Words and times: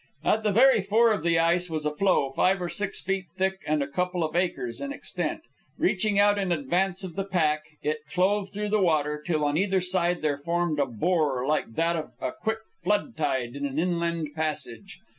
At 0.23 0.41
the 0.41 0.51
very 0.51 0.81
fore 0.81 1.11
of 1.13 1.21
the 1.21 1.37
ice 1.37 1.69
was 1.69 1.85
a 1.85 1.95
floe 1.95 2.31
five 2.31 2.59
or 2.59 2.69
six 2.69 2.99
feet 2.99 3.27
thick 3.37 3.61
and 3.67 3.83
a 3.83 3.87
couple 3.87 4.23
of 4.23 4.35
acres 4.35 4.81
in 4.81 4.91
extent. 4.91 5.43
Reaching 5.77 6.17
out 6.17 6.39
in 6.39 6.51
advance 6.51 7.03
of 7.03 7.15
the 7.15 7.23
pack, 7.23 7.61
it 7.83 7.99
clove 8.07 8.49
through 8.51 8.69
the 8.69 8.81
water 8.81 9.21
till 9.23 9.45
on 9.45 9.57
either 9.57 9.79
side 9.79 10.23
there 10.23 10.39
formed 10.39 10.79
a 10.79 10.87
bore 10.87 11.45
like 11.45 11.73
that 11.75 11.95
of 11.95 12.13
a 12.19 12.31
quick 12.31 12.61
flood 12.83 13.15
tide 13.15 13.55
in 13.55 13.63
an 13.67 13.77
inland 13.77 14.29
passage. 14.33 14.99